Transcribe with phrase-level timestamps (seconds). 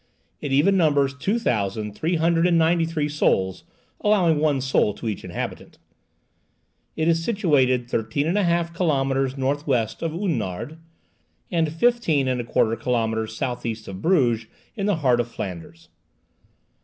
[0.41, 3.65] It even numbers two thousand three hundred and ninety three souls,
[3.99, 5.77] allowing one soul to each inhabitant.
[6.95, 10.79] It is situated thirteen and a half kilometres north west of Oudenarde,
[11.51, 15.89] and fifteen and a quarter kilometres south east of Bruges, in the heart of Flanders.